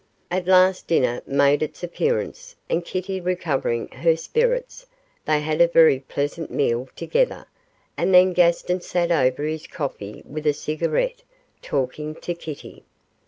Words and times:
At 0.31 0.47
last 0.47 0.87
dinner 0.87 1.21
made 1.27 1.61
its 1.61 1.83
appearance, 1.83 2.55
and 2.71 2.83
Kitty 2.83 3.21
recovering 3.21 3.87
her 3.89 4.15
spirits, 4.17 4.87
they 5.25 5.41
had 5.41 5.61
a 5.61 5.67
very 5.67 5.99
pleasant 5.99 6.49
meal 6.49 6.89
together, 6.95 7.45
and 7.95 8.11
then 8.11 8.33
Gaston 8.33 8.81
sat 8.81 9.11
over 9.11 9.43
his 9.43 9.67
coffee 9.67 10.23
with 10.27 10.47
a 10.47 10.53
cigarette, 10.53 11.21
talking 11.61 12.15
to 12.15 12.33
Kitty. 12.33 12.83